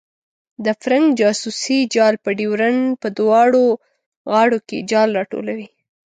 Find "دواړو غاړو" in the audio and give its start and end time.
3.19-4.59